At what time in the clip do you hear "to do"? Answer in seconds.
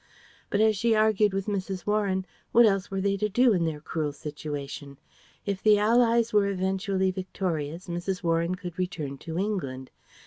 3.17-3.53